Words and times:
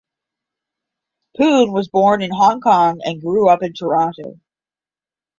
Poon 1.37 1.71
was 1.73 1.87
born 1.87 2.23
in 2.23 2.31
Hong 2.31 2.59
Kong 2.59 3.01
and 3.03 3.21
grew 3.21 3.47
up 3.47 3.61
in 3.61 3.73
Toronto. 3.73 4.39